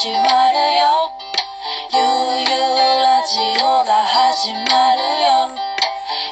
[0.00, 1.12] 始まるよ。
[1.92, 2.00] ゆう
[2.40, 5.52] ゆうラジオが始まるよ。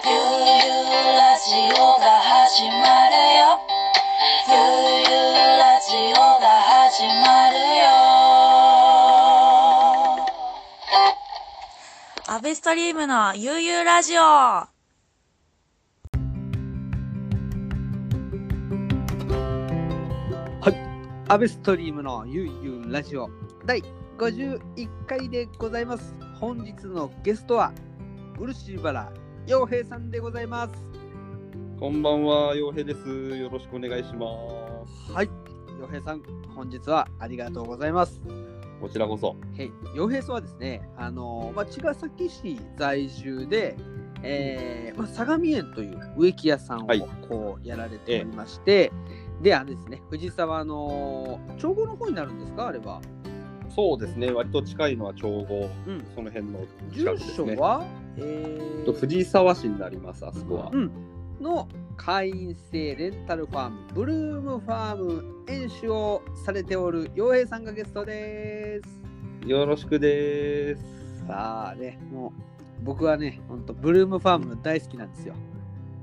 [0.06, 0.16] ゆう
[0.56, 2.72] ゆうラジオが始ま
[3.10, 3.60] るよ。
[4.48, 4.56] ゆう
[5.04, 7.92] ゆうラジオが始まるよ。
[12.26, 14.78] アベストリームのゆうゆうラジオ。
[21.30, 23.28] アベストリームのゆうゆうラジオ
[23.68, 23.84] 第
[24.16, 26.14] 51回でございます。
[26.40, 27.70] 本日のゲストは
[28.38, 29.12] 漆原
[29.46, 30.74] 洋平さんでございます。
[31.78, 33.06] こんばんは、洋平です。
[33.36, 34.26] よろしくお願いしま
[35.06, 35.12] す。
[35.12, 35.28] はい、
[35.78, 36.22] 洋平さん、
[36.54, 38.22] 本日はありがとうございます。
[38.80, 39.36] こちらこそ。
[39.36, 43.76] はい、洋平さんはですね、あのまあ、茅ヶ崎市在住で、
[44.22, 48.90] えーまあ、相模園という植木屋さんをはいこうやられておりまして、
[49.42, 53.02] で、あのですね、藤沢の長後の方になるんですか、あれは。
[53.70, 56.60] そうですね、割と近いのは長後、うんその辺の
[56.92, 57.56] 住近くですね。
[57.56, 57.84] 所は、
[58.16, 60.70] えとー藤沢市になります、あそこは。
[60.72, 60.90] うん、
[61.40, 69.48] の会員制レンタルファーム、ブルームファーム園主をされておる洋平さんがゲストです。
[69.48, 70.82] よろしくです。
[71.26, 72.32] さあね、も
[72.80, 75.34] う僕はね、本当ブルームファーム大好きなんですよ。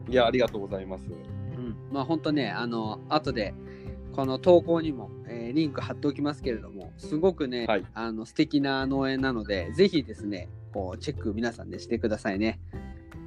[0.09, 1.06] いや、ありがとうございます。
[1.58, 3.53] うん、まあ本当ね、あの後で
[4.14, 12.60] この投稿にも、えーリンク貼っておきますけれども、すごくね、はいあの素敵な農園なので、ぜひですね、こうチェック皆さんでしてくださいね。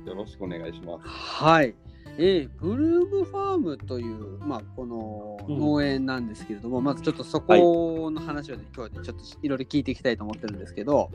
[0.06, 1.08] よろしくお願いします。
[1.08, 1.74] はい。
[2.20, 11.10] えーブルームファームという、まあ、このうん農園なんですけれども、まずちょっとそこの話をね、今日はね、ちょっといろいろ聞いていきたいと思ってるんですけど、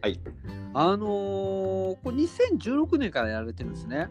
[0.00, 0.20] はい。
[0.74, 4.08] あのーこれ2016年からやられてるんですね。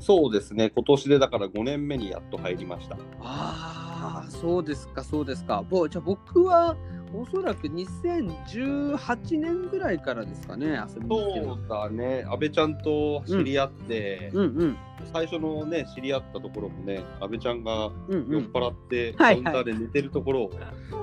[0.00, 2.96] そうですね、今年でだから5年目にやっと入りました。
[3.20, 5.62] ああ、そうですか、そうですか。
[5.68, 6.76] ぼじゃあ僕は
[7.14, 14.76] おそらく2018年ぐらいからですかね、遊びに来てるそうだね、阿部ちゃんと知り合って、うんうん
[15.12, 18.30] 最初のね、知り合ったところもね、阿部ちゃんがうんうん。
[18.30, 20.50] 酔っ払って、はいはいカウンターで寝てるところを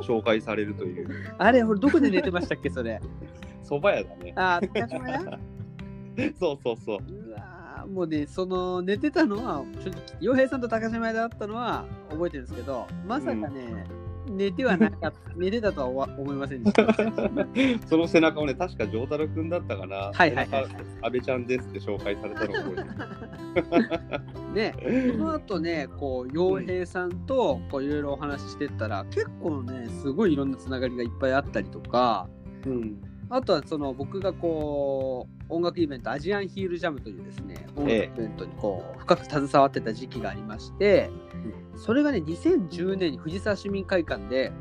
[0.03, 3.01] 紹介されるという、 あれ、俺どこで寝てましたっけ、それ？
[3.63, 4.33] 蕎麦屋だね。
[4.35, 5.19] ああ、高島屋？
[6.39, 6.97] そうそうそう。
[6.97, 9.63] うわーもうね、その寝てたのは、
[10.21, 13.85] 洋平さんと高島屋で会ったのは覚えてるんですけど、まさかね、
[14.29, 16.87] 寝てはなかった、 寝てたとは思思いませんでした。
[17.87, 20.11] その背中をね、確か丈太郎くんだったかな。
[20.13, 20.65] はいはいはい
[21.01, 24.29] 安倍ちゃんですって紹介されたのを覚えてる。
[24.53, 32.27] ね、その後ね、こう、洋平さんとこういろいろお話ししてったら、結構ね、すごいいろんなつながりがいっぱいあったりとか、
[32.65, 32.97] うん。
[33.29, 41.09] あとはその僕がこう音楽イベントアジアンヒールジャムというですね音楽イベントにこう深く携わってた時期がありまして、
[41.75, 44.51] それがね2010年に藤沢市民会館で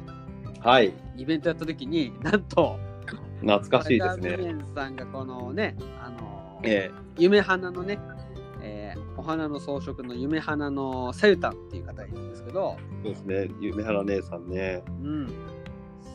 [0.60, 0.92] はい。
[1.16, 2.78] イベントやった時になんと
[3.40, 4.36] 懐かしいですね。
[4.38, 7.98] 園さんがこのねあのえ夢花のね、
[8.62, 13.50] えーお花の装飾の夢花のさゆたんっていう方がいるんですけど、えそうですね。
[13.60, 14.80] 夢原姉さんね。
[14.86, 15.28] うん、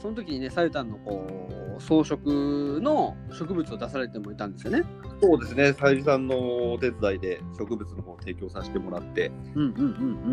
[0.02, 4.84] その時にねさゆたんのこう装飾の植物を出されてもいたんですよね。
[5.22, 5.74] そうですね。
[5.74, 9.72] さゆりさんのお手伝いで植物の方を提供させてもらって、うんうんう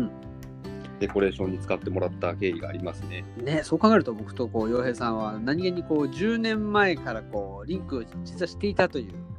[0.03, 0.11] ん
[1.01, 3.25] デコレーションに使ってもらった経緯がありますね。
[3.39, 3.45] うん。
[3.45, 9.30] ねそう考えると僕とこう洋平さんは何気にこう10年前からこうリンクを実はしていたという。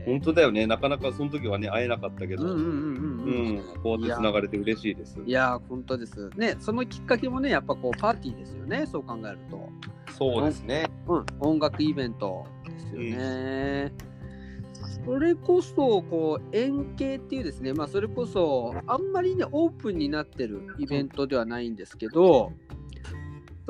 [0.00, 0.66] えー本当だよね。
[0.66, 3.56] なかなかその時はね、会えなかったけど、うんうんうんうんううん。
[3.58, 5.18] ん、こうやってつながれて嬉しいです。
[5.24, 6.30] いやー本当です。
[6.36, 9.68] ねそのきっかけもねやっぱこうパーティーですよねそう考えると。
[10.16, 10.86] そうですね。
[11.06, 13.92] うん、音楽イベントですよね。
[15.04, 22.52] それこそこう円形っていうですね、まあ、それこそあんまりねオープンになってるイベントではないんですけど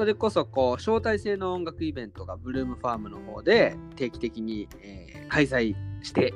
[0.01, 6.33] それこそこう招待制の音楽イベントがブルームファームの方で定期的に、えー開催して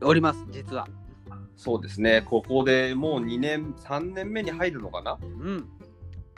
[0.00, 0.86] おります実は。
[1.56, 2.22] そうですね。
[2.22, 5.18] ここでもう2年、3年目に入るのかな？
[5.20, 5.68] うん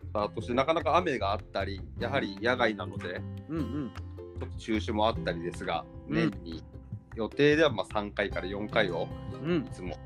[0.04, 3.90] スタートして、なかなか雨があったり、やはり野外なので、うんうん
[4.40, 6.64] ちょっと中止もあったりですが、うん年に
[7.14, 9.06] 予定ではまあ3回から4回を
[9.44, 9.98] うんいつも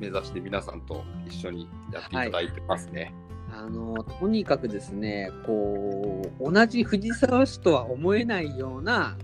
[0.00, 3.14] 目指して皆さんと一緒にやっていただいてますね。
[3.52, 9.16] あのとにかくですねこう同じ藤沢市とは思えないような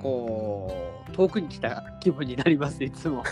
[0.00, 0.72] こ
[1.08, 3.22] う遠くに来た気分になりますいつも。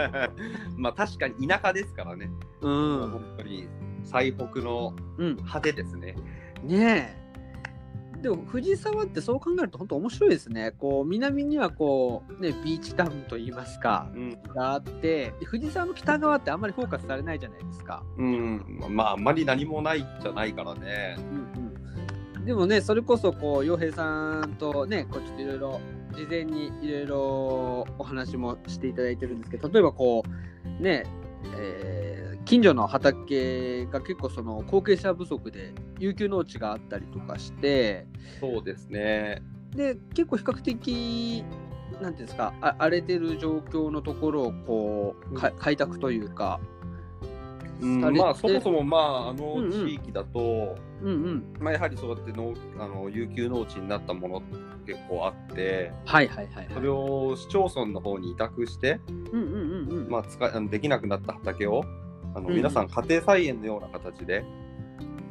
[0.76, 2.30] まあ確かに田舎ですからね、
[2.60, 3.68] う、ん本当に
[4.04, 6.14] 最北のうん、果てですね。
[6.62, 7.25] ねえ。
[8.26, 10.72] でも藤沢ってそう考えると本当面白いですね。
[10.72, 18.02] こう南にはこうねビーチタウンといいますかうん、があってで藤沢の北側ってあんまりフォーカスされないじゃないですか。
[18.18, 21.16] うん、まああんまり何もないじゃないからね。
[21.18, 21.20] う
[21.60, 25.80] んうん、でもね、それこそ、こう、洋平さんとね、こう、ちょっといろいろ、
[26.16, 30.24] 事前にいろいろお話もしていただいてるんですけど、例えばこ
[30.80, 31.04] う、ね、
[31.56, 38.06] えー近所の畑が結構その後継者不足で有給農地があったりとかして
[38.40, 39.42] そうですね。
[39.74, 41.44] で結構比較的
[42.00, 46.60] なんていうんですかあ荒れてる状況のところをこうか開拓というか、
[47.80, 54.42] うんまあそもそもまああの地域だと、うんうん、まあやはりそうやって農あの有給農地になったもの
[54.86, 56.68] 結構あって、はいはいはいはい。
[56.72, 60.08] それを市町村の方に委託して、うんうんうんうん。
[60.08, 61.84] まあ使できなくなった畑を
[62.34, 64.44] あのうん皆さん家庭菜園のような形で、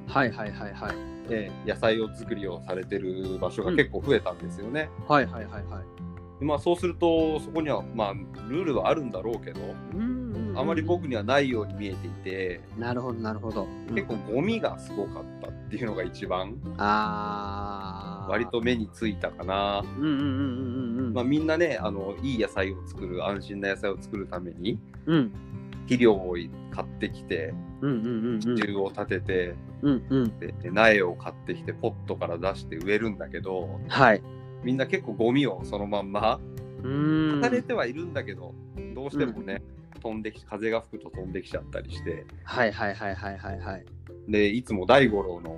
[0.08, 0.96] はいはいはいはい。
[1.30, 4.90] えー野菜を作りをされてる場所が結構増えたんですよね。
[5.08, 6.40] はいはいはいはい。
[6.40, 8.14] でまあそうするとそこにはまあ
[8.50, 9.62] ルールはあるんだろうけど、
[9.94, 13.68] うんうんうんあまり僕にはないように見えていて、なるほどなるほど。
[13.94, 18.32] 結構ゴミがすごかったっていうのが一番ああ。
[18.32, 19.84] 割と目についたかな。
[19.98, 21.14] うんうんうんうんうんうん。
[21.14, 25.32] まあ、みんなねあのいい野菜を作る安心な野菜を作るためにうん
[25.86, 26.36] 肥料を
[26.72, 28.42] 買ってきてうんうんうんうん。
[28.42, 30.40] 支柱を立てて、うんうん。
[30.40, 34.22] で苗を買ってきてポットから出して植えるんだけどはい。
[34.64, 36.40] みんな結構ゴミをそのまんま
[36.84, 37.42] うーん。
[37.42, 38.54] されてはいるんだけど、
[38.94, 39.62] どうしてもね、
[40.02, 43.86] 飛んでき風が吹くと飛んできちゃったりしてはいはいはいはいはいはい。
[44.28, 45.58] でいつも大五郎の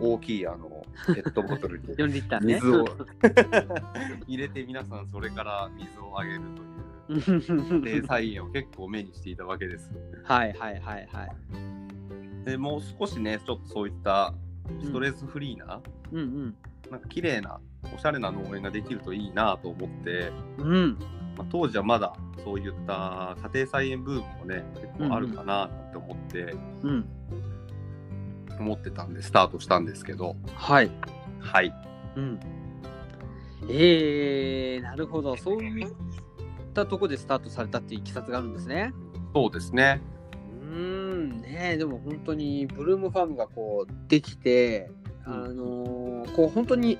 [0.00, 2.54] 大きいあのペットボトルに4リッターね。
[2.54, 2.84] 水を
[4.26, 6.75] 入れて皆さんそれから水をあげるという
[7.08, 9.90] 家庭菜園を結構目にしていたわけです。
[10.24, 12.44] はいはいはいはい。
[12.44, 14.34] でもう少しねちょっとそういった
[14.82, 15.80] ストレスフリーな、
[16.12, 16.56] うんうん。
[16.90, 17.60] なんか綺麗な
[17.94, 20.98] おしゃれな農園ができるといいなと思って、うん。
[21.36, 22.14] まあ、当時はまだ
[22.44, 27.08] そういった家庭菜園ブームもね結構あるかなって思って、うん。
[28.58, 30.90] 思ってたんでスタートしたんですけどはい。
[31.40, 31.72] はい
[32.16, 32.40] うん。
[33.68, 35.36] えー、なるほど。
[35.36, 35.86] そうい
[36.82, 38.92] ったとこでスタートされたっていういきさつがあるんですね。
[39.34, 40.02] そうですね。
[40.60, 44.90] うーん、ねえでも本当にブルームファームがこうできて、
[45.24, 46.98] あのーこう本当に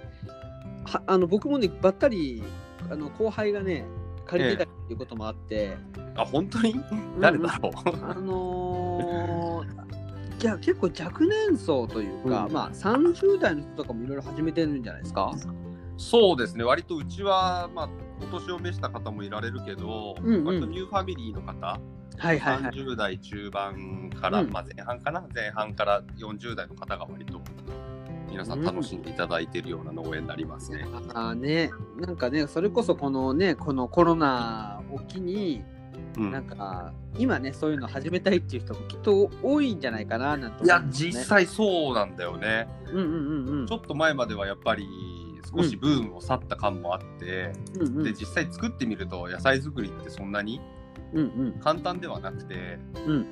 [0.85, 2.43] はあの僕もねばったり
[2.91, 3.85] あの後輩がね
[4.25, 5.77] 借りてたりっていうこともあって、
[6.17, 6.81] あ本当に？
[7.21, 9.77] 誰だろう、あのー
[10.43, 12.53] いや結構若年層というか、うん。
[12.53, 15.33] まあ30代の人とかもいろいろ始めてるんじゃないですか。
[15.97, 16.63] そうですね。
[16.63, 17.89] 割とうちはまあ
[18.21, 20.45] お年を召した方もいられるけど、うんうん。
[20.45, 21.79] 割とニューファミリーの方、は
[22.33, 22.73] いはいはい。
[22.73, 24.51] 30代中盤から、うん。
[24.51, 27.41] まあ、前半かな前半から40代の方が割と
[28.31, 30.87] 皆さん楽しんでいただいているような農園になりますね。
[31.15, 35.63] あーね、なんかね、それこそこのね、このコロナを機に、
[36.17, 36.31] うん。
[36.31, 42.69] なんか今ね、そういうの始めたいっていう人もきっと多いんじゃないかななんていや実、際そうなんだよね。
[42.91, 43.67] うんうんうんうん。
[43.67, 44.87] ちょっと前まではやっぱり
[45.55, 48.05] 少しブームを去った感もあって、うんうん。
[48.05, 50.61] で実際作ってみると野菜作りってそんなに
[51.61, 53.27] 簡単ではなくて、うん。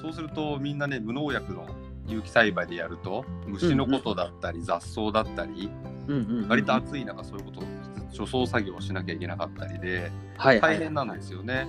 [0.00, 1.66] そうするとみんなね無農薬の
[2.06, 5.70] 有機栽培でやると虫のことだったり雑草だったり、
[6.08, 7.64] うんうんうん割と暑い中そういうことを
[8.12, 11.66] 除草作業をしなきゃいけなかったりではいはい大変なんですよね。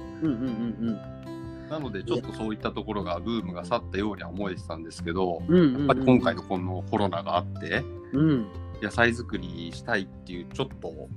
[1.70, 5.80] なのでちょっとそういったところがブームが去ったようには思えてたんですけど、うんうんうん。
[5.80, 8.48] やっぱり今回のこのコロナがあってうん
[8.82, 11.10] 野菜作りしたいっていうちょっと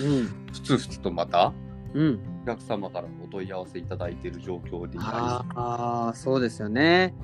[0.00, 0.26] うん。
[0.52, 1.52] ふつふつとまた
[1.94, 2.20] うん。
[2.42, 7.14] お客様からお問い合わせいただいている状況でああそうですよね。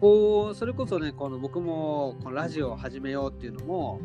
[0.00, 4.00] こうそれこそねこの僕もこのラジオを始めようっていうのも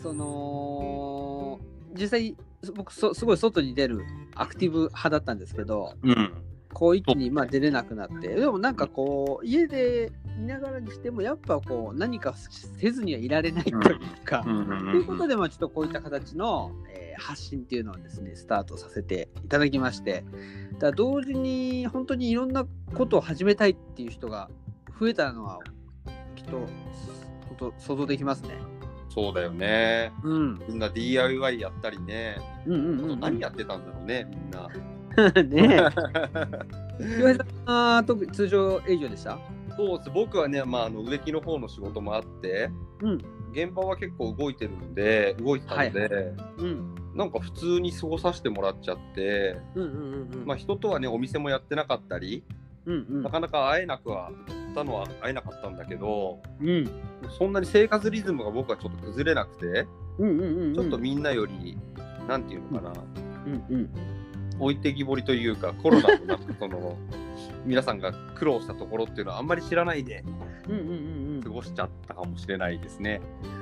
[0.00, 1.60] その
[1.98, 2.36] 実際
[2.74, 6.32] 僕そすごい外に出るアクティブ派だったんですけどりうん
[6.72, 14.42] こう一気にまあ出れなくなってでもなんかこう家でいながらにしてもやっぱこう何かせずにはいられないというか。
[14.46, 20.24] うんうんということで、まあ、ちょっとこういった形の、えー発信っていうのをですね、スタートさせていただきまして、
[20.78, 24.50] だ同時に本当にいろんなことを始めたいっていう人が
[24.98, 25.58] 増えたのは、
[26.34, 26.58] きっと、
[27.48, 28.50] 本当想像できますね。
[29.14, 30.62] そうだよねうん。
[30.66, 33.20] みんな DIY やったりね、うんうんうん、うん。
[33.20, 34.70] 何やってたんだろうねみんな
[35.48, 35.90] ね
[37.00, 37.18] え。
[37.18, 39.38] 岩井さんは特に通常営業でした？
[39.76, 43.18] そうです僕はね、まあ、あの植木の方の仕事もあってうん。
[43.52, 46.94] 現場は結構動いてるんで動いてたので、うん。
[47.14, 50.46] なんか普通に過ごさせてもらっちゃって、うんうんうんうん。
[50.46, 52.42] まあ、人とはねお店もやってなかったり、
[52.86, 56.90] うんうんなかなか会えなくはったのは会えなかったんだけどうん。
[57.38, 59.86] そんなに生活リズムが僕はちょっと崩れなくて、
[60.18, 60.74] うんうんうんうん。
[60.74, 61.78] ちょっとみんなより
[62.26, 62.92] なんていうのかな、
[63.46, 63.90] うんうん。
[64.58, 66.96] 置いてきぼりというかコロナのなんかその
[67.64, 70.24] 皆さんが苦労したところっていうのはあんまり知らないで。
[71.42, 73.20] 過ごしちゃったかもしれないですね。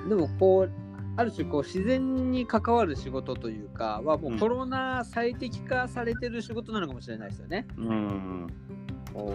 [0.08, 0.70] でもこう
[1.16, 7.66] ある種こう自然に関わる仕事というかはもううんコロナ最適化されてる仕事なのかもしれないですよね。
[7.76, 8.46] うん。
[9.12, 9.32] こ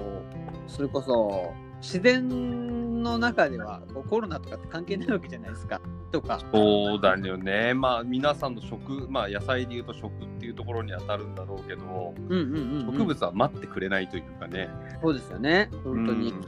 [0.68, 5.80] うそれこそ自然の中ではコロナとかって関係ないわけじゃないですか。
[6.12, 6.40] とか。
[6.54, 7.74] そうだよね。
[7.74, 12.98] まあ皆さんの食、まあ野菜でいうと食っていうところに当たるんだろうけど、うんうんうん、うん。
[12.98, 14.70] 植物は待ってくれないというかね、
[15.02, 15.70] そうですよね。
[15.84, 16.42] 本当にうん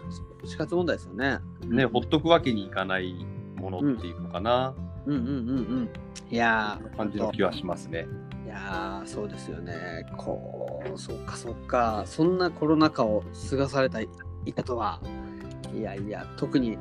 [0.45, 1.39] 死活問題ですよね。
[1.65, 4.73] ね、ほっとくわけにいかないものっていうのかな、
[5.05, 5.33] うんうんうんう
[5.81, 5.89] ん。
[6.29, 8.07] いやー感じの気はしますね。
[8.45, 10.05] いやーそうですよね。
[10.15, 12.03] こう、そっかそっか。
[12.05, 14.07] そんなコロナ禍を過ごされたい
[14.55, 15.01] たとは。
[15.75, 16.77] いやいや、特に、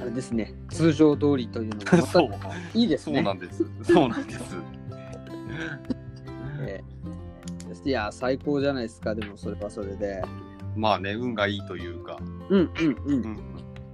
[0.00, 2.30] あれですね、通常通りというのも またそう、
[2.74, 3.16] いいですね。
[3.16, 3.64] そうなんです。
[3.82, 4.56] そうなんです。
[6.64, 6.92] えー
[7.84, 10.22] いや、最高じゃないですか、でもそれはそれで。
[10.76, 12.18] まあね、運がいいというか。
[12.48, 12.70] うんうんう。
[13.06, 13.38] うんん。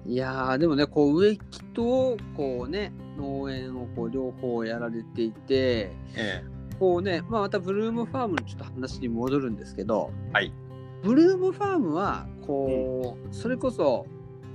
[0.07, 6.43] いやーでもね、こう植木とこうね、農園をこう両方やられていて、え
[6.79, 10.53] こうね、まあ、またブルームファームのちょっと話に戻るんですけど、はい。
[11.03, 14.07] ブルームファームはこう、それこそ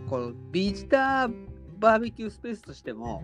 [0.10, 1.34] このビジター
[1.80, 3.24] バーベキュースペースとしても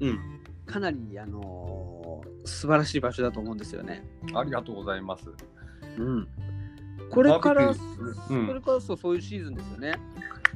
[0.00, 0.18] うん。
[0.66, 4.04] かなり、あのー素晴らしい場所だと思うんですよね。
[4.34, 5.24] ありがとうございます。
[5.98, 6.28] うん、
[7.10, 9.92] これから、うんこれからそうそういうシーズンですよね。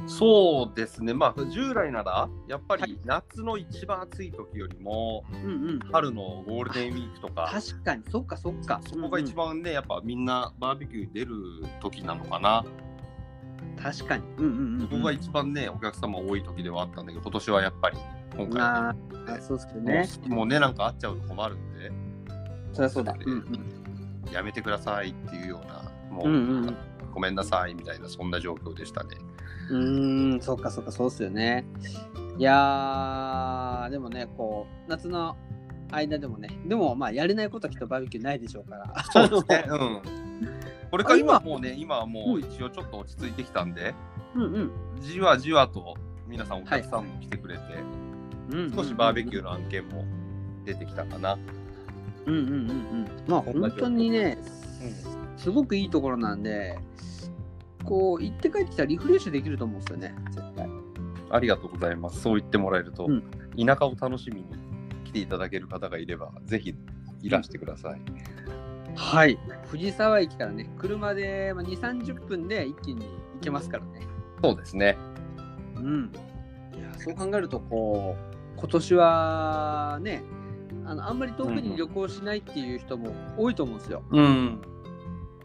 [0.06, 1.12] そうですね。
[1.12, 8.80] まあ従来なら、やっぱはり夏の一番暑い時よりも、うんうん、春のゴールデンウィークとか、確かに、そっかそっか。
[8.86, 11.34] そこが一番ね、やっぱみんなバーベキュー出る
[11.80, 12.64] 時なのかな。
[13.82, 14.22] 確かに。
[14.38, 17.98] うんうんうんうん、そこが一番ね、お客様多い時ではあったんだけど、今年はやっぱり、
[18.36, 20.34] 今回はあーあそうですね、ね。
[20.34, 21.90] もうね、なんか会っちゃうと困るんで、
[22.72, 23.12] そりゃそうだ。
[23.14, 23.82] でうんうん
[24.32, 26.76] やめてくださいっていうような、もう、うんうんうん
[27.12, 29.10] ごめんなさいみたいな、そんな状況でしたね。
[29.68, 31.66] うーん、そっかそっか、そうっすよね。
[32.38, 35.36] いやー、でもね、こう、夏の
[35.90, 39.04] 間でもね、でもまあ、やれないことはきっとバーベキューないでしょうから。
[39.12, 39.64] そうですね。
[39.68, 40.02] うん。
[40.92, 43.94] これから今あもうね、今はもう一応ちょっと落ち着いてきたんで、
[44.34, 44.70] うんうん
[45.00, 45.96] じわじわと
[46.28, 47.62] 皆さんお客さんも来てくれて、
[48.50, 48.72] うん。
[48.72, 50.04] 少しバーベキューの案件も
[50.64, 51.38] 出てきたかな。
[52.26, 53.08] うんうんうんうん。
[53.26, 54.38] まあ、本当にね、
[55.38, 56.78] すごくいいところなんで、
[57.84, 60.68] こう、行って帰ってきたらリフレッシュできると思うんですよね、絶対。
[61.30, 62.20] ありがとうございます。
[62.20, 63.22] そう言ってもらえると、うん
[63.54, 64.46] 田舎を楽しみに
[65.04, 66.74] 来ていただける方がいれば、ぜひ
[67.22, 68.00] いらしてください。
[68.94, 69.38] はい。
[69.68, 74.06] 藤沢駅からね、車でまあ2、30分で一気に行けますからね。
[74.42, 74.98] そうですね。
[75.76, 76.12] うん。
[76.74, 80.22] いや、そう考えると、こう、今年はね、
[80.84, 84.02] あのあんまり遠くに旅行しないっていう人も多いと思うんですよ。
[84.10, 84.60] うん。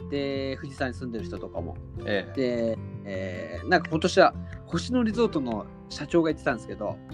[0.10, 1.78] で、富士山に住んでる人とかも。
[2.06, 4.34] ええで、えーなんか今年は
[4.66, 7.14] 星野リゾートの社長が言ってたんですけど、う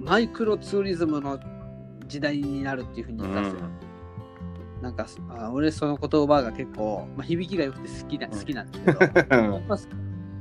[0.00, 1.38] んマイクロツーリズムの
[2.06, 3.60] 時代になるっていうふうに言ったんですよ。
[4.84, 8.98] なんかあ俺その言葉が結構、まあ、響きが良くて好きな好きなんですけど、
[9.66, 9.78] まあ、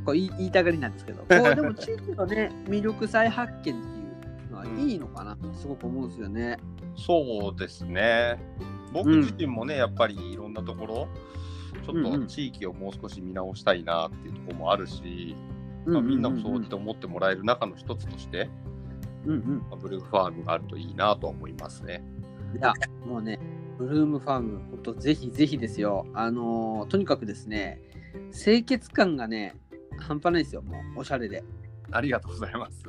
[0.06, 6.58] こう言い言いたがりなんですけど、こう でも地域のね魅力再発見っていうのはいいのかなとすごく思うんですよね。
[6.96, 8.38] そうですね。
[8.92, 11.08] 僕自身もね、やっぱりいろんなところ、
[11.86, 12.28] ちょっとうんうん。
[12.28, 15.36] 地域をもう少し見直したいなっていうところもあるし、
[15.86, 18.50] まあ、うううみんなもそうって思ってもらえる中の一つとして、
[19.26, 19.66] うんうん。
[19.70, 22.04] まあブルーファームがあるといいなと思いますね。
[22.56, 22.74] いや、
[23.08, 23.40] もうね、
[23.84, 26.06] ブルームファーム、ほんとぜひぜひですよ。
[26.14, 27.82] あのーとにかくですね、
[28.32, 29.56] 清潔感がね、
[30.00, 31.44] 半端ないですよ、もう、おしゃれで。
[31.92, 32.84] ありがとうございます。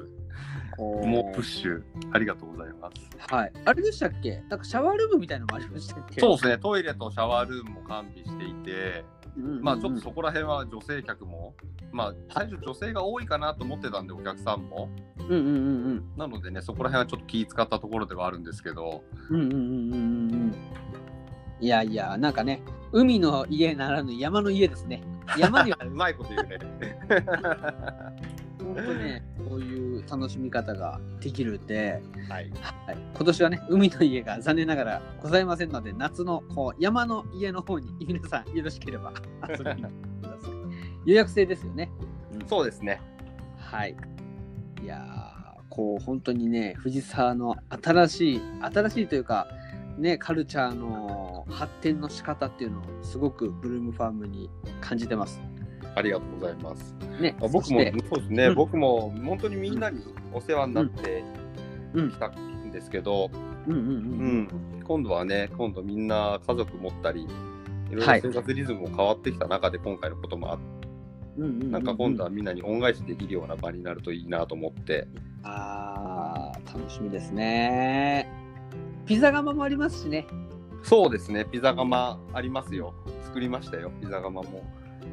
[0.78, 1.82] もうプッシュ、
[2.12, 3.32] ありがとうございます。
[3.32, 3.52] はい。
[3.64, 4.42] あれでしたっけ？
[4.48, 6.20] なんかシャワールームみたいなのもありましたっけ？
[6.20, 9.04] そうですね、トイレとシャワールームも完備していて、
[9.36, 11.54] まあちょっとそこら辺は女性客も、
[11.92, 14.88] まあ最初女性が多いかなと思ってたんで、お客さんも。
[15.18, 15.40] うんうんう
[15.94, 19.40] んなのでね、そこら辺はちょっと気使ったところではあるんですけど、うん。
[19.40, 20.54] うんうんうんうんうんうん。
[21.60, 25.02] いやいや、なんかね、海の家ならぬ山の家ですね。
[25.38, 26.58] 山には うまいこと言うね。
[28.64, 32.50] 本当ね、こういう楽しみ方ができるんで、はい。
[32.60, 39.12] はい、今年はね、海の家が残念ながらございませんので、夏のこう山の家の方に皆さんよろしければ
[39.48, 39.90] 遊びに来て
[40.22, 40.52] ください。
[41.04, 41.90] 予約制ですよね。
[42.46, 43.00] そうですね。
[43.58, 43.96] はい。
[44.82, 49.46] いやー、こう本当にね、藤沢の新しい、新しいというか、
[49.98, 55.40] ね、カルチャーの発展の仕方っていうのをすごくブルームファームに感じてます。
[55.94, 56.94] ありがとうございます。
[57.20, 61.24] ね、まあ僕もそうですね、うん僕も本当にみんなにお世話になって
[61.92, 63.30] うんきたんですけど、
[63.66, 67.26] 今度はね、今度みんな家族持ったり、い
[67.92, 70.58] ろいろはい生活リズムも変わってきた中で今回のこともあっ
[71.36, 75.06] うんうんうんうんなんか今度はみんなに恩返しできるような場になるといいなと思って。
[75.42, 78.28] あー楽しみですね。
[79.06, 80.26] ピザ窯もありますしね。
[80.84, 82.92] そうですね、ピザ窯ありますよ。
[83.24, 84.62] 作りましたよ、ピザ窯も。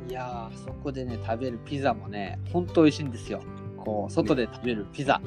[0.10, 3.42] いやー、そこでね、食べるピザもね、ほんと美味しいんですよ。
[3.78, 5.22] こう、外で食べるピザ。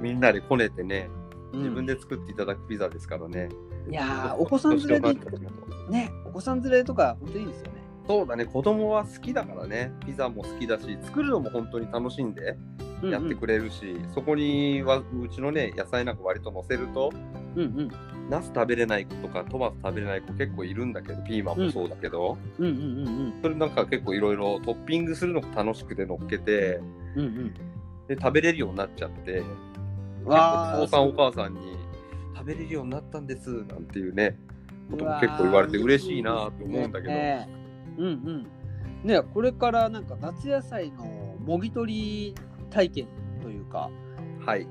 [0.00, 1.08] みんなでこねてね、
[1.52, 3.48] うん自分で作っていただくピザですからね。
[3.88, 5.14] いやー、お子さん連れで、
[5.88, 7.72] ね、お子さん連れとか、ほんといいですよね。
[8.06, 12.58] そうだね、子供は好きだからね、ピザも好きだし、作るのも本当に楽しんで
[13.02, 17.10] やってくれるし、そこにはうちのね、野菜なんか割と乗せると、
[17.54, 17.90] うんうん。
[18.30, 26.80] ナス食べれない子とかトマト食べれない子結構いるんだけど、ピーマンもそうだけど、うんうんうんそれなんか結構いろいろトッピングするのも楽しくて乗っけて、
[27.16, 27.20] うん。
[27.20, 27.54] うんうん。
[28.08, 29.42] で食べれるようになっちゃって、
[30.24, 31.76] わお父さんお母さんに
[32.34, 34.38] 食べれるようになったんですなんていうね、
[34.90, 37.48] ことも結構言われて嬉しいなと思うんだけど、ね
[37.96, 38.46] うんうん。
[39.04, 41.04] ね、これからなんか夏野菜の
[41.44, 42.34] もぎ取り
[42.70, 43.08] 体験
[43.42, 43.90] というか、
[44.44, 44.66] はい。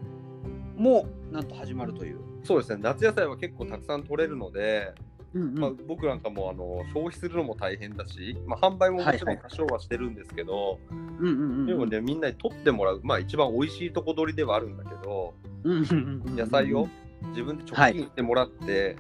[0.75, 2.22] もうなんと始まるという。
[2.43, 4.93] そうですね、夏野菜は結構たくさん取れるので、
[5.33, 11.65] うんまあ、僕なんかもあの消費するのも大変だし、まあ、販売ももちろはいはいん多少はしてるんですけど、うんうんうん。
[11.65, 15.33] でもね、みんなに取ってもらう、まあ一番美味しいとこ取りではあるんだけど、
[15.63, 16.87] うんうんうんうん、野菜を
[17.29, 18.95] 自分で直近してもらって、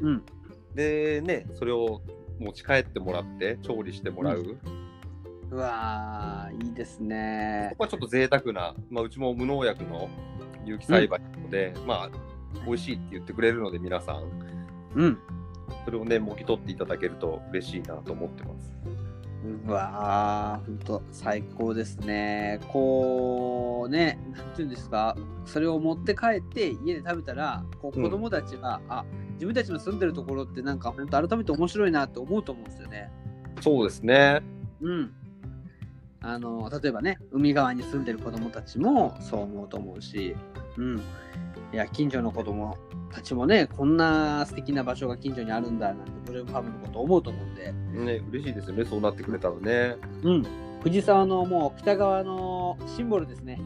[0.00, 0.22] うん。
[0.74, 2.00] でね、それを
[2.38, 4.56] 持ち帰ってもらって、調理してもらう。
[5.50, 7.76] うわー、いいですねこ。
[7.78, 10.08] こはちょっと贅沢な、まあ、うちも無農薬の
[10.64, 12.33] 有機栽培なので、まあ、
[12.66, 14.22] 美味しいって言ってくれるので、皆さん、
[14.94, 15.18] うん。
[15.84, 18.72] それをね、もぎ取っていただけると嬉しいなと思ってます。
[19.66, 22.60] うわー、ほんと最高ですね。
[22.68, 33.10] こうね、なんていうんですか、それを持って帰って家で食べたら、こううん子供たちが、あ自分たちの住んでるところってなんか本当改めて面白いなって思うと思うんですよね。
[33.60, 34.42] そうですね。
[34.80, 35.12] うん。
[36.26, 40.34] あの例えばね、海側に住んでる子供たちもそう思うと思うし、
[40.78, 40.96] うん。
[41.70, 42.78] いや、近所の子供
[43.12, 49.96] たちもね、こんな素敵な場所が近所にあるんだなんて、ブルームファームのこと思うと思うんで、ね、嬉しいですよね、そうなってくれたらね。
[50.22, 50.46] うん。
[50.82, 53.60] 藤沢のもう北側のシンボルですね。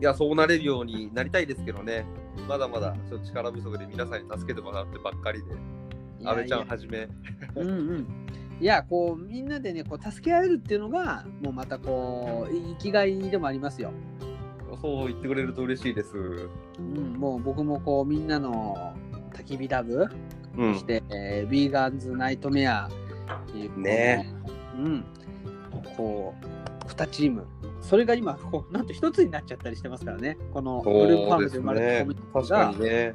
[0.00, 2.04] いや、そうなれるようになりたいですけどね、
[2.48, 5.46] まだまだちょっと力不足で皆さんに助けてもらってばっかりで、
[6.24, 7.08] 阿部ちゃんはじめ。
[7.54, 8.06] うんうん。
[8.60, 13.92] いや、こう、みんなでね、こう、助け合えるっていうのが、もうまたこう、生きがいでもありますよ。
[14.80, 16.16] そう言ってくれると嬉しいです。
[16.78, 18.94] うん、もう僕もこう、みんなの
[19.32, 20.06] 焚き火ダブ、
[20.56, 20.84] うんそし。
[20.84, 22.88] て、えービーガンズナイトメア
[23.48, 24.32] っていう、ね
[24.76, 25.04] うん。
[25.96, 27.46] こう、2チーム。
[27.80, 30.38] それが今、こう、なんと一つになっちゃったりしてますからね。
[30.52, 33.14] このブルームファームで生まれたコミッ確クがかにね。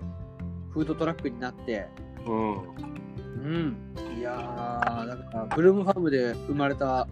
[0.70, 1.88] フードトラックになって、
[2.26, 2.58] うん。
[3.42, 3.76] うん。
[4.18, 7.08] いやー、だから、ブルームファームで生まれた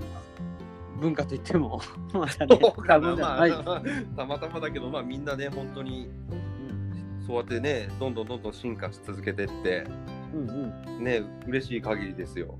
[0.99, 1.81] 文化といっても、
[2.13, 3.81] またね、多分じゃまないあ、
[4.15, 9.85] たまたまだけど、まあみんなね、本当にうんそうやってね、どんどんどんどん進化し続けてって、
[10.33, 12.55] うんね、嬉しい限りですよ。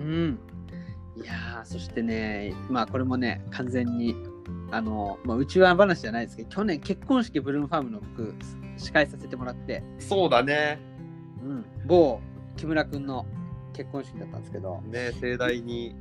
[0.00, 0.38] うん。
[1.16, 1.22] うん。
[1.22, 4.14] いやー、そしてね、まあこれもね、完全に、
[4.70, 8.34] あの、まあ、うちわ話じゃないですけど、去年結婚式ブルームファームの僕、
[8.76, 10.78] 司会させてもらって、そうだね。
[11.42, 12.20] うん、某
[12.60, 13.24] 木村くんの
[13.72, 15.96] 結婚式だったんですけど、ね、盛大に。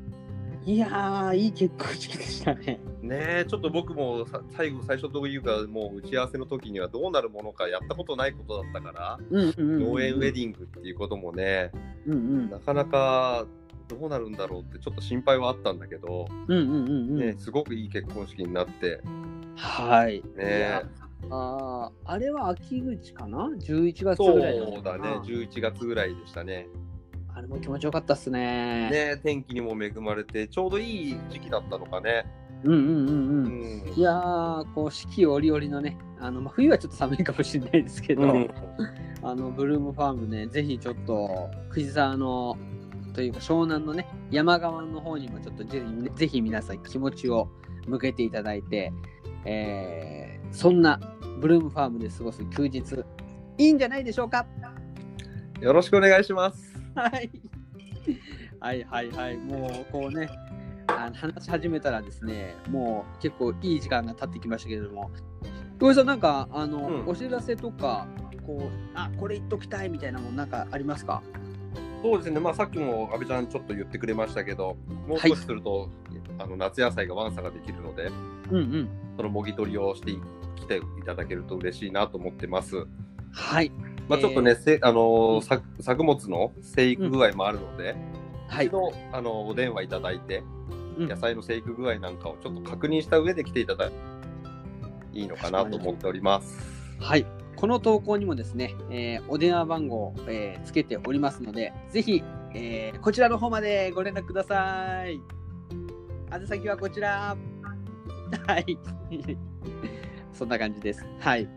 [0.65, 2.81] いやー、いい結婚式でしたね。
[3.01, 11.71] ねちょっと僕もさ最後、最初というか、もう打ち合わせの時にはどうなるものかやったことないことだったから、農園ウェディングっていうこともね、
[12.05, 13.45] うんうんなかなか
[13.87, 17.19] どうなるんだろうってちょっと心配はあったんだけど、うんうんうんうん。
[17.19, 18.99] ね、すごくいい結婚式になって、
[19.55, 20.17] はい。
[20.17, 20.83] いねや、
[21.29, 26.67] あーあれは秋口かな ?11 月そぐらいのうだね、11月ぐらいでしたね。
[27.35, 28.89] あれも気持ちよかったっすね。
[28.89, 32.25] ね天気にも恵まれて、ちょうどいい時期だったのかね。
[32.63, 33.13] うんうんうんうう
[33.49, 33.85] ん。
[33.85, 38.49] んいやー、こう四季折々のね、あのまあ、冬はちょっと寒いかもしれないですけど、うん
[39.21, 42.57] あのブルームファームね、ぜひちょっと藤沢の
[43.13, 47.49] というか湘南のね、山側の方にもちょっとぜひぜひ皆さん気持ちを
[47.85, 48.93] 向けていただいて、
[49.45, 50.99] えーそんな
[51.39, 52.81] ブルームファームで過ごす休日、
[53.57, 54.45] いいんじゃないでしょうか？
[55.61, 56.73] よろしくお願いします。
[56.95, 57.29] はい。
[58.59, 59.37] はいはいはい。
[59.37, 60.27] もうこうね、
[60.87, 65.11] あの話し始めたらですね、もう結構いい時間が経ってきましたけれども、
[65.79, 68.07] 小井さん、なんかあの、うんお知らせとか、
[68.45, 71.21] こう、あこれ言っときたいみたいなもんなんかありますか？
[72.01, 75.89] そうですね、まあ、さっきも阿部ちゃんちょっと言ってくれましたけど、もうはい少しすると、
[76.39, 78.09] あの夏野菜がワンサができるので、
[78.51, 78.89] うんうん。
[79.17, 80.11] そのもぎ取りをして
[80.55, 82.85] きていただけると嬉しいなと思ってます。
[83.31, 83.71] はい。
[84.07, 87.95] まあ、ちょっとね、えーせあのーうん作作物の生育具合もあるので、
[88.47, 88.71] はい一。
[88.71, 90.43] 度あのお電話いただいて、
[90.97, 93.95] うん野菜の生育具合なんかをちょっと確認した上で来ていただいて
[95.13, 96.57] いいのかなと思っております。
[96.99, 97.25] はい。
[97.55, 102.23] この投稿にもですね、えーお電話番号を、えーつけておりますので、ぜひ、
[102.55, 105.21] えーこちらの方までご連絡ください。
[106.33, 107.37] 宛先はこちら。
[108.47, 108.77] はい。
[110.33, 111.05] そんな感じです。
[111.19, 111.47] はい。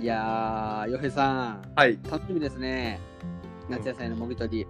[0.00, 1.98] いやー、洋平さん、はい。
[2.04, 3.00] 楽しみですね。
[3.68, 4.66] 夏野菜のもぎ取り。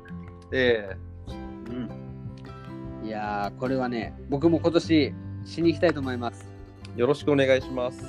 [0.53, 0.97] え
[1.29, 3.07] うん。
[3.07, 6.47] いやー、これはね、僕も今年しに行きたいと思います。
[6.95, 8.05] ーよろしくお願いします。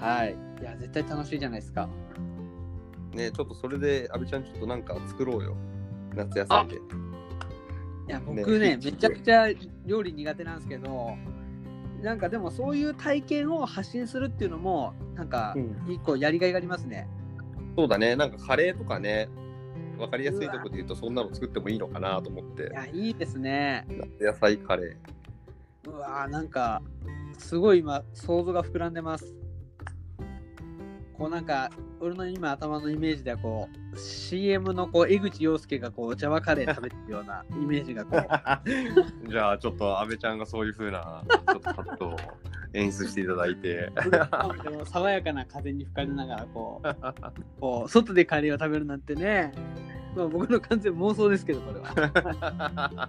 [0.00, 0.36] はい。
[0.60, 1.88] いや、絶対楽しいじゃないですか。
[3.14, 5.56] ねちょっとそれで、阿部ちゃんちょっとなんか作ろうよ。
[6.14, 6.76] 夏野菜で。
[6.76, 6.78] い
[8.08, 9.48] や、僕ね、ねめちゃくちゃ
[9.84, 11.16] 料理苦手なんですけど、
[12.02, 17.08] なんかでもそういう体験を発信するっていうのも、なんかうん一個やりがいがありますね。
[17.76, 18.16] そうだね。
[18.16, 19.28] なんかカレーとかね、
[19.98, 22.66] わかりやすいところで言うとそんなの作ってもいいのかなと思ってい。
[22.72, 23.86] や、いいですね。
[23.88, 25.90] 夏野菜カレー。
[25.90, 26.82] うわーなんか、
[27.38, 29.34] すごい今、想像が膨らんでます。
[31.18, 31.68] こうなんか、
[32.00, 38.20] 俺の今頭のイメージではこう、CM のこう江口洋介がこう、ジャワカレー食べてるようなイメージがこう、
[39.28, 42.16] じゃあちょっと阿部ちゃんがそういう風なちょっとカットを
[42.72, 43.90] 演出していただいて。
[44.62, 49.52] でも爽やかな風に吹かれながらこう、こう外でカレーを食べるなんてね、
[50.14, 53.08] まあ、僕の完全妄想ですけど、これは。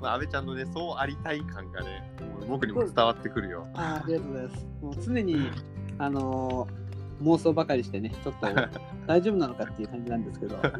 [0.00, 2.10] まあ、安倍ちゃんのね、そうありたい感がね、
[2.48, 3.68] 僕にも伝わってくるよ。
[3.74, 4.66] あーありがとうございます。
[4.80, 5.50] もう常に、
[5.98, 6.81] あのー
[7.22, 8.46] 妄想ばかりしてね、ちょっと
[9.06, 10.70] 大丈夫なのかっていう感じなんですけど、今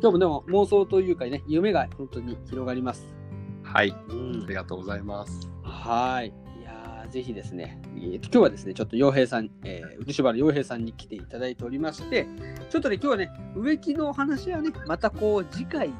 [0.00, 3.14] 日もでも妄想というかね、夢が本当に広がります。
[3.62, 5.48] はい、うんありがとうございます。
[5.62, 6.28] はい。
[6.60, 12.26] いやーぜひですね、えーと今日はですね、ちょっと洋平さん、えー、漆原洋平さんに来ていただいておりまして、
[12.68, 15.90] ちょっとね、今日はね、植木のお話はね、またこう、次回、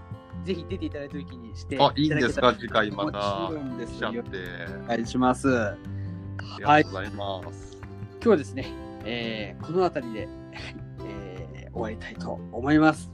[0.45, 4.09] ぜひ出ていただいた時にしてあ、いいんですか、次回またもちろんですよ。
[4.09, 5.49] お願いします。
[5.59, 5.77] あ
[6.59, 7.79] りはいがとうございます。
[7.83, 8.67] 今日はですね、
[9.05, 10.31] えーこの辺りで、は い
[11.07, 13.11] えー終わりたいと思います。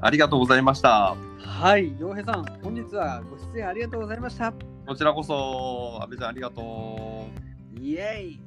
[0.00, 1.16] ありがとうございました。
[1.38, 4.52] はい、洋平さん、本日はご出演ありがとうございました。
[4.86, 7.26] こちらこそ、安倍ちゃんありがと
[7.76, 7.80] う。
[7.80, 8.40] イエイ